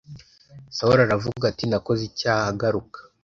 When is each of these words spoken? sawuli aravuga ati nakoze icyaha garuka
sawuli 0.75 1.01
aravuga 1.03 1.43
ati 1.51 1.63
nakoze 1.71 2.01
icyaha 2.09 2.49
garuka 2.61 2.99